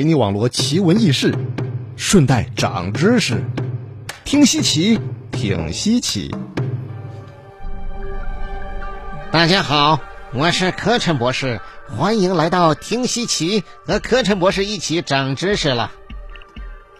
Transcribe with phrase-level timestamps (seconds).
[0.00, 1.34] 给你网罗奇闻异事，
[1.94, 3.44] 顺带长知识。
[4.24, 4.98] 听稀奇，
[5.30, 6.34] 挺稀奇。
[9.30, 10.00] 大家好，
[10.32, 15.92] 我是柯晨博士，欢迎来到听稀奇，和柯晨博士一起长知识了。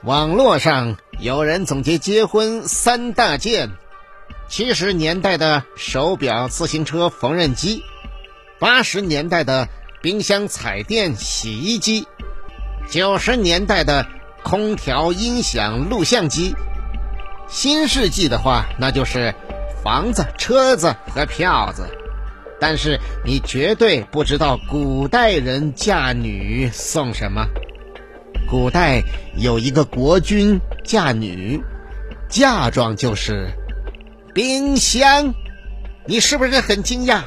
[0.03, 3.71] 网络上有人总结结婚三大件：
[4.47, 7.81] 七十年代的手表、自行车、缝纫机；
[8.59, 9.71] 八十年代的
[10.03, 12.05] 冰箱、彩电、洗衣机；
[12.91, 14.05] 九十年代的
[14.43, 16.53] 空调、音响、录像机；
[17.49, 19.33] 新世纪的话，那就是
[19.85, 21.89] 房子、车子和票子。
[22.59, 27.47] 但是你绝对不知道古代人嫁女送什么。
[28.51, 29.03] 古代
[29.37, 31.63] 有一个国君嫁女，
[32.29, 33.53] 嫁妆就是
[34.35, 35.33] 冰箱。
[36.07, 37.23] 你是不是很惊讶？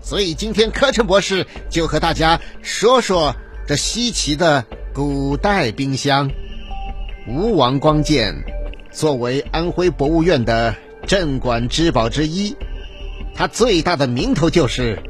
[0.00, 3.34] 所以今天柯琛博士就和大家说说
[3.66, 4.64] 这稀奇的
[4.94, 6.30] 古代冰箱——
[7.26, 8.34] 吴王光剑。
[8.90, 10.74] 作为安徽博物院的
[11.06, 12.54] 镇馆之宝之一。
[13.34, 15.02] 它最大的名头就是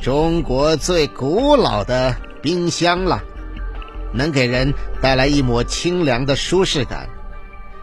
[0.00, 3.22] 中国最古老的冰箱了，
[4.14, 7.06] 能给人带来一抹清凉的舒适感。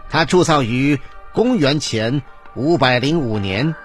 [0.09, 0.99] 它铸造于
[1.31, 2.23] 公元前
[2.55, 3.75] 五百零五年，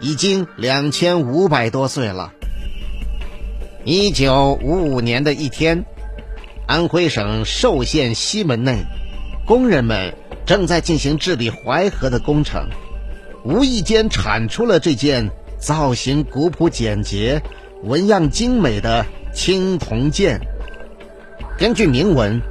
[0.00, 2.32] 已经两千五百多岁了。
[3.84, 5.84] 一九五五年的一天，
[6.66, 8.84] 安徽省寿县西门内，
[9.46, 10.14] 工人们
[10.44, 12.68] 正在进行治理淮河的工程。
[13.44, 17.40] 无意间产出了这件造型古朴简洁、
[17.84, 20.40] 纹样精美的青铜剑。
[21.56, 22.42] 根据铭文，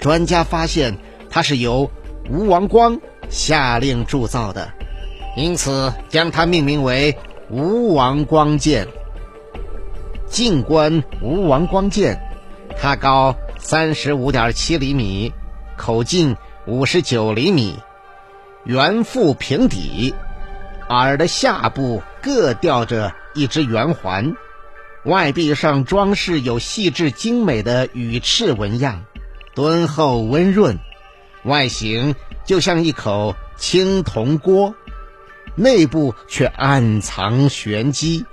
[0.00, 0.98] 专家发现
[1.30, 1.88] 它是由
[2.28, 4.68] 吴王光下令铸造的，
[5.36, 7.16] 因此将它命名为
[7.48, 8.88] 吴王光剑。
[10.26, 12.20] 静观吴王光剑，
[12.76, 15.32] 它高三十五点七厘米，
[15.76, 17.78] 口径五十九厘米，
[18.64, 20.14] 圆腹平底。
[20.88, 24.34] 耳的下部各吊着一只圆环，
[25.04, 29.04] 外壁上装饰有细致精美的羽翅纹样，
[29.54, 30.78] 敦厚温润，
[31.44, 34.74] 外形就像一口青铜锅，
[35.54, 38.24] 内部却暗藏玄机。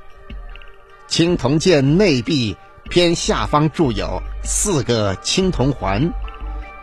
[1.08, 2.58] 青铜剑内壁
[2.90, 6.12] 偏下方铸有四个青铜环，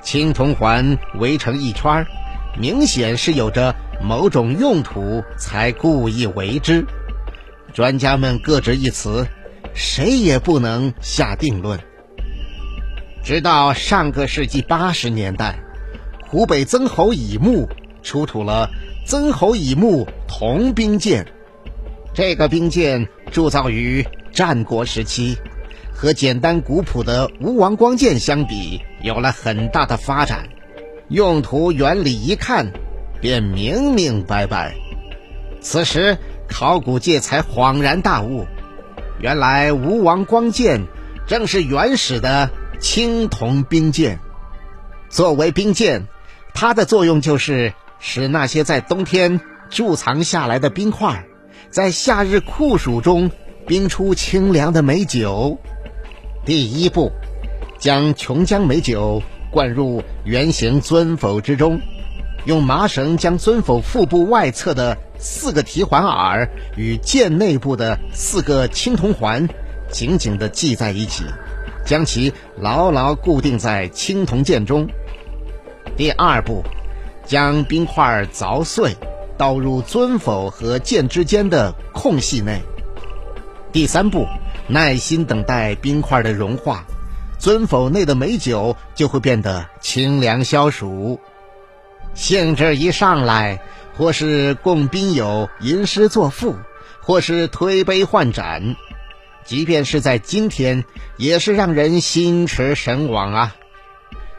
[0.02, 2.06] 青铜环围成一圈，
[2.58, 3.74] 明显是有着。
[4.02, 6.84] 某种用途才故意为之，
[7.72, 9.26] 专家们各执一词，
[9.72, 11.78] 谁也不能下定论。
[13.22, 15.58] 直到上个世纪八十年代，
[16.26, 17.68] 湖北曾侯乙墓
[18.02, 18.68] 出土了
[19.06, 21.24] 曾侯乙墓铜兵剑，
[22.12, 25.38] 这个兵剑铸造于战国时期，
[25.94, 30.48] 和简单古朴的吴王光剑相比，有了很大的发展。
[31.08, 32.70] 用途原理一看。
[33.20, 34.74] 便明明白白。
[35.62, 38.44] 此时，考古界才恍然大悟，
[39.18, 40.82] 原来吴王光剑
[41.26, 42.50] 正是原始的
[42.80, 44.18] 青铜兵剑。
[45.08, 46.06] 作为兵剑，
[46.52, 49.40] 它的作用就是使那些在冬天
[49.70, 51.24] 贮藏下来的冰块，
[51.70, 53.30] 在夏日酷暑中
[53.66, 55.58] 冰出清凉的美酒。
[56.44, 57.10] 第一步，
[57.78, 61.80] 将琼浆美酒灌入圆形尊否之中。
[62.44, 69.48] 用麻绳将尊否腹部外侧的四个提环耳与剑内部的四个青铜环
[69.90, 71.24] 紧紧地系在一起，
[71.86, 74.86] 将其牢牢固定在青铜剑中。
[75.96, 76.62] 第二步，
[77.24, 78.94] 将冰块凿碎，
[79.38, 82.60] 倒入尊否和剑之间的空隙内。
[83.72, 84.26] 第三步，
[84.66, 86.84] 耐心等待冰块的融化，
[87.38, 91.20] 尊否内的美酒就会变得清凉消暑。
[92.14, 93.60] 兴致一上来，
[93.96, 96.56] 或是供宾友吟诗作赋，
[97.00, 98.76] 或是推杯换盏，
[99.44, 100.84] 即便是在今天，
[101.16, 103.56] 也是让人心驰神往啊！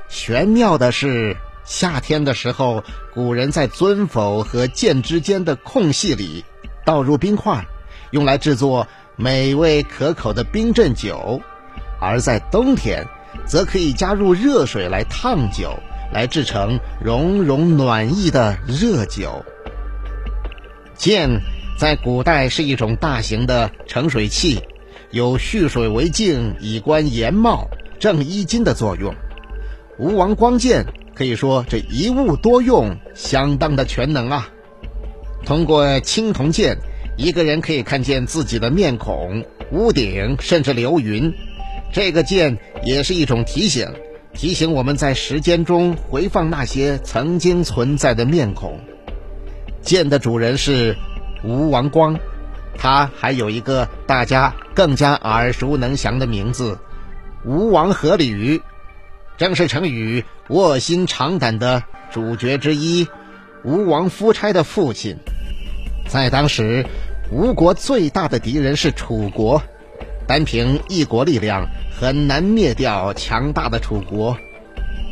[0.07, 1.36] 玄妙的是，
[1.66, 2.83] 夏天的时候，
[3.13, 6.45] 古人在尊否和剑之间的空隙里
[6.86, 7.66] 倒入冰块，
[8.12, 11.41] 用来制作美味可口的冰镇酒；
[12.00, 13.06] 而在冬天，
[13.45, 15.77] 则可以加入热水来烫酒。
[16.13, 19.44] 来制成融融暖意的热酒。
[20.94, 21.41] 剑
[21.77, 24.62] 在古代是一种大型的盛水器，
[25.12, 27.67] 有蓄水为镜、以观颜貌、
[28.00, 29.13] 正衣襟的作用。
[29.97, 30.85] 吴王光剑
[31.15, 34.47] 可以说这一物多用，相当的全能啊！
[35.44, 36.77] 通过青铜剑，
[37.17, 41.33] 一个人可以看见自己的面孔、屋顶，甚至流云。
[41.94, 43.88] 这个剑也是一种提醒。
[44.33, 48.77] 提醒我们在时间中回放那些曾经存在的面孔。
[49.81, 50.97] 剑的主人是
[51.41, 52.19] 吴王光，
[52.77, 56.77] 他还有一个大家更加耳熟能详的名字——
[57.47, 58.59] 吴王阖闾，
[59.38, 61.81] 正是成语“卧薪尝胆”的
[62.12, 63.07] 主角之一。
[63.63, 65.17] 吴王夫差的父亲，
[66.07, 66.86] 在当时，
[67.31, 69.62] 吴国最大的敌人是楚国，
[70.28, 71.68] 单凭一国力量。
[71.98, 74.36] 很难灭掉强大的楚国，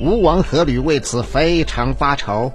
[0.01, 2.51] 吴王阖闾为此非常发愁。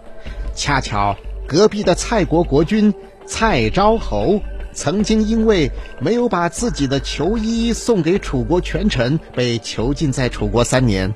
[0.55, 2.93] 恰巧隔壁的蔡国国君
[3.27, 4.43] 蔡昭侯
[4.75, 11.15] 曾经因为没有把自己的球衣送给楚国权臣，被囚禁在楚国三年。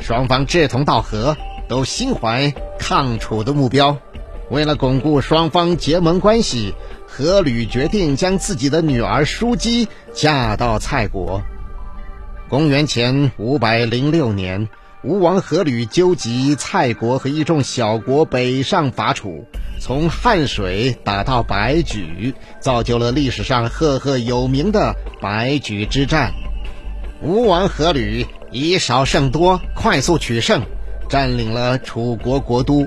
[0.00, 1.36] 双方志同道合，
[1.68, 3.98] 都心怀抗楚的目标。
[4.52, 6.74] 为了巩固双方结盟关系，
[7.16, 11.40] 阖闾决定将自己的女儿淑姬嫁到蔡国。
[12.50, 14.68] 公元前五百零六年，
[15.02, 19.46] 吴王阖闾纠集蔡国和一众小国北上伐楚，
[19.80, 26.30] 从汉水打到白举，造就了历史上赫赫有名的白举之战。
[27.22, 30.60] 吴王阖闾以少胜多，快速取胜，
[31.08, 32.86] 占领了楚国国都。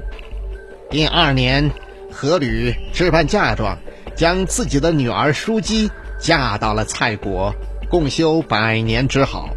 [0.89, 1.71] 第二年，
[2.13, 3.77] 阖闾置办嫁妆，
[4.15, 5.89] 将自己的女儿叔姬
[6.19, 7.53] 嫁到了蔡国。
[7.89, 9.49] 共修百年之好，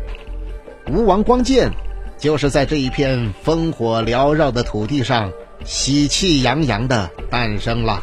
[0.91, 1.71] 吴王光建
[2.19, 5.33] 就是在这一片烽火缭绕的土地上
[5.65, 8.03] 喜气洋洋的诞生了。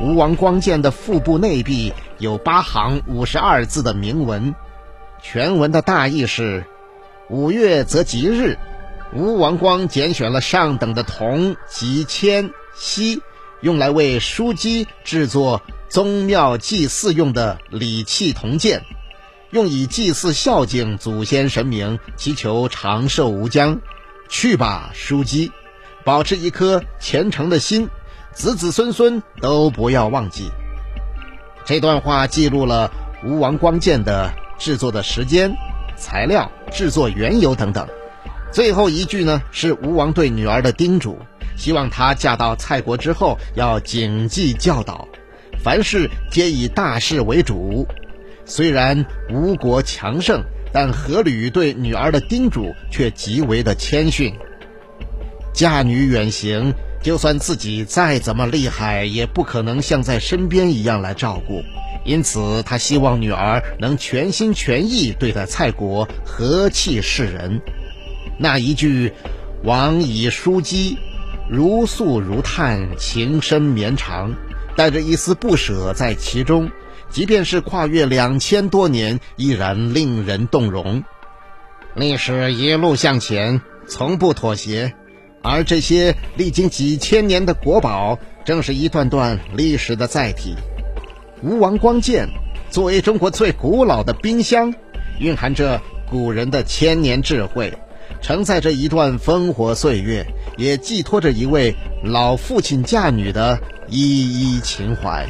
[0.00, 4.54] 吴王光建的腹部内壁有八行五十二字的铭文，
[5.22, 6.64] 全文的大意是：
[7.30, 8.58] 五月则吉日，
[9.16, 13.22] 吴王光拣选了上等的铜、及铅、锡，
[13.62, 18.82] 用来为枢机制作宗庙祭祀用的礼器铜剑。
[19.52, 23.80] 用以祭祀孝敬祖先神明，祈求长寿无疆。
[24.28, 25.50] 去吧，书姬，
[26.04, 27.88] 保持一颗虔诚的心，
[28.34, 30.50] 子子孙孙都不要忘记。
[31.64, 32.92] 这段话记录了
[33.24, 35.54] 吴王光剑的制作的时间、
[35.96, 37.88] 材料、制作缘由等等。
[38.56, 41.18] 最后一句呢，是吴王对女儿的叮嘱，
[41.58, 45.06] 希望她嫁到蔡国之后要谨记教导，
[45.62, 47.86] 凡事皆以大事为主。
[48.46, 50.42] 虽然吴国强盛，
[50.72, 54.34] 但阖闾对女儿的叮嘱却极为的谦逊。
[55.52, 56.72] 嫁女远行，
[57.02, 61.62] 就算自己再怎么厉害，也不可能像在身边一样来照顾。
[62.06, 67.60] 因此，他希望女儿能全心全意对待蔡国，和气示人。
[68.38, 69.12] 那一句
[69.64, 70.98] “王以叔姬，
[71.50, 74.34] 如诉如叹，情深绵长”，
[74.76, 76.70] 带着一丝不舍在其中。
[77.08, 81.04] 即便是跨越两千多年，依然令人动容。
[81.94, 84.92] 历史一路向前，从不妥协，
[85.42, 90.56] 而这些历经几千年的国宝，正是一段段历史的载体。
[91.42, 92.28] 吴王光剑
[92.70, 94.74] 作为中国最古老的冰箱，
[95.20, 95.80] 蕴含着
[96.10, 97.72] 古人的千年智慧，
[98.20, 100.26] 承载着一段烽火岁月，
[100.56, 103.58] 也寄托着一位老父亲嫁女的
[103.88, 105.26] 依依情怀。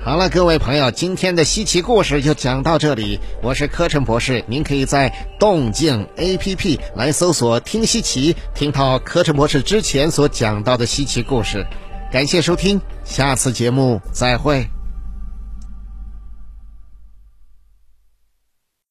[0.00, 3.18] 好了，各位朋友，今天的稀奇故事就讲到这里。
[3.42, 11.66] 我是柯晨博士，您可以在动静 APP 来搜索“听稀奇”，听到柯晨博士之前所讲到的稀奇故事。
[12.10, 14.77] 感谢收听，下次节目再会。